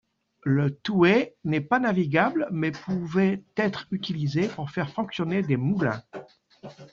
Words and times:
Le 0.45 0.75
Thouet 0.77 1.35
n’est 1.43 1.61
pas 1.61 1.77
navigable 1.77 2.47
mais 2.51 2.71
pouvait 2.71 3.43
être 3.55 3.85
utilisé 3.91 4.47
pour 4.47 4.71
faire 4.71 4.89
fonctionner 4.89 5.43
des 5.43 5.57
moulins. 5.57 6.01